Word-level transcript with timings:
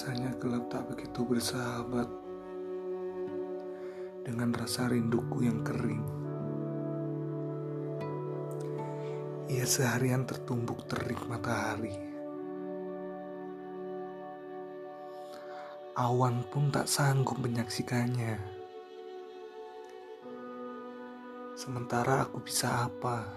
Rasanya 0.00 0.32
gelap 0.40 0.64
tak 0.72 0.88
begitu 0.88 1.28
bersahabat 1.28 2.08
dengan 4.24 4.48
rasa 4.56 4.88
rinduku 4.88 5.44
yang 5.44 5.60
kering. 5.60 6.00
Ia 9.52 9.68
seharian 9.68 10.24
tertumbuk 10.24 10.88
terik 10.88 11.20
matahari. 11.28 11.92
Awan 16.00 16.48
pun 16.48 16.72
tak 16.72 16.88
sanggup 16.88 17.36
menyaksikannya. 17.36 18.40
Sementara 21.60 22.24
aku 22.24 22.40
bisa 22.40 22.88
apa? 22.88 23.28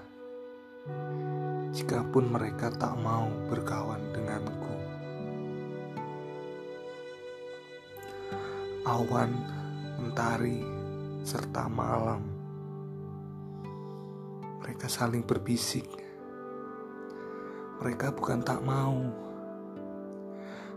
Jikapun 1.75 2.31
mereka 2.31 2.71
tak 2.71 2.95
mau 3.03 3.27
berkawan 3.51 4.15
denganku. 4.15 4.82
Awan, 8.83 9.31
mentari, 9.95 10.59
serta 11.23 11.71
malam. 11.71 12.19
Mereka 14.59 14.91
saling 14.91 15.23
berbisik. 15.23 15.87
Mereka 17.79 18.11
bukan 18.11 18.43
tak 18.43 18.59
mau, 18.59 19.07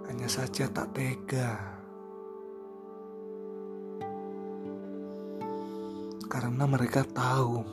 hanya 0.07 0.31
saja 0.31 0.71
tak 0.71 0.95
tega. 0.95 1.59
Karena 6.31 6.63
mereka 6.63 7.03
tahu 7.03 7.67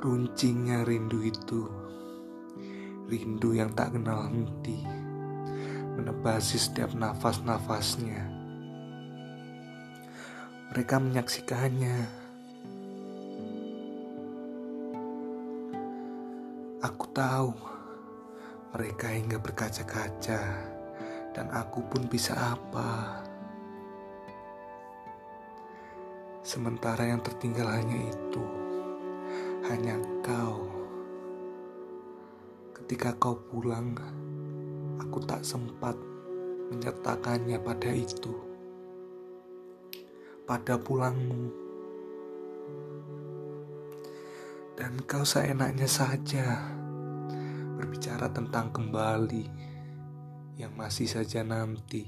runcingnya 0.00 0.80
rindu 0.80 1.20
itu, 1.20 1.68
rindu 3.12 3.52
yang 3.52 3.68
tak 3.76 3.92
kenal 3.92 4.32
henti, 4.32 4.80
menebasi 5.92 6.56
setiap 6.56 6.96
nafas-nafasnya. 6.96 8.33
Mereka 10.74 10.98
menyaksikannya. 10.98 11.98
Aku 16.82 17.04
tahu 17.14 17.54
mereka 18.74 19.06
hingga 19.14 19.38
berkaca-kaca, 19.38 20.42
dan 21.30 21.46
aku 21.54 21.78
pun 21.86 22.10
bisa 22.10 22.58
apa. 22.58 23.22
Sementara 26.42 27.06
yang 27.06 27.22
tertinggal 27.22 27.70
hanya 27.70 28.10
itu, 28.10 28.42
hanya 29.70 29.94
kau. 30.26 30.66
Ketika 32.74 33.14
kau 33.22 33.38
pulang, 33.46 33.94
aku 34.98 35.22
tak 35.22 35.46
sempat 35.46 35.94
menyertakannya 36.74 37.62
pada 37.62 37.94
itu 37.94 38.53
pada 40.44 40.76
pulangmu. 40.76 41.48
Dan 44.76 45.00
kau 45.08 45.24
seenaknya 45.24 45.88
saja 45.88 46.68
berbicara 47.80 48.28
tentang 48.28 48.68
kembali 48.68 49.44
yang 50.60 50.76
masih 50.76 51.08
saja 51.08 51.40
nanti. 51.40 52.04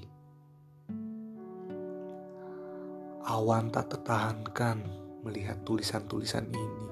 Awan 3.27 3.73
tak 3.73 3.91
tertahankan 3.91 4.85
melihat 5.25 5.59
tulisan-tulisan 5.67 6.47
ini. 6.53 6.87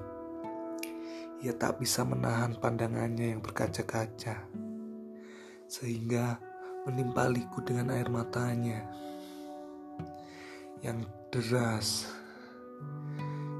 Ia 1.45 1.53
tak 1.55 1.77
bisa 1.77 2.01
menahan 2.03 2.57
pandangannya 2.57 3.37
yang 3.37 3.41
berkaca-kaca, 3.45 4.49
sehingga 5.69 6.41
menimpaliku 6.89 7.61
dengan 7.61 7.93
air 7.93 8.09
matanya 8.09 8.83
yang 10.83 11.05
deras, 11.35 12.07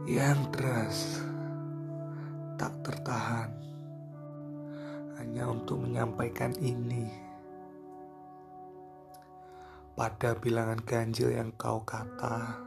yang 0.07 0.47
deras, 0.55 1.19
tak 2.55 2.71
tertahan 2.87 3.51
hanya 5.19 5.51
untuk 5.51 5.83
menyampaikan 5.83 6.55
ini. 6.63 7.11
Pada 9.91 10.39
bilangan 10.39 10.79
ganjil 10.87 11.35
yang 11.35 11.51
kau 11.59 11.83
kata, 11.83 12.63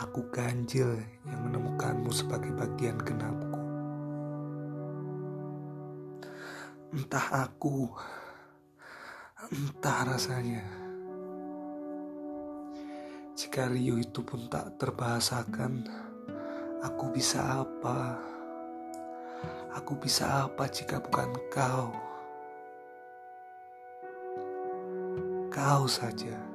aku 0.00 0.24
ganjil 0.32 0.96
yang 1.28 1.40
menemukanmu 1.52 2.08
sebagai 2.08 2.56
bagian 2.56 2.96
genapku. 2.96 3.60
Entah 6.96 7.44
aku, 7.44 7.84
entah 9.52 10.08
rasanya. 10.08 10.87
Jika 13.58 13.74
Rio 13.74 13.98
itu 13.98 14.22
pun 14.22 14.46
tak 14.46 14.78
terbahasakan, 14.78 15.82
aku 16.78 17.10
bisa 17.10 17.66
apa? 17.66 18.14
Aku 19.74 19.98
bisa 19.98 20.46
apa 20.46 20.70
jika 20.70 21.02
bukan 21.02 21.26
kau? 21.50 21.90
Kau 25.50 25.90
saja. 25.90 26.47